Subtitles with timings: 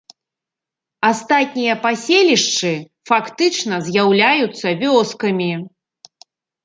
[1.09, 2.73] Астатнія паселішчы
[3.11, 5.51] фактычна з'яўляюцца вёскамі.